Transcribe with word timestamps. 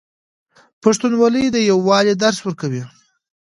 پښتونولي 0.81 1.45
د 1.51 1.57
یووالي 1.71 2.13
درس 2.23 2.39
ورکوي. 2.43 2.83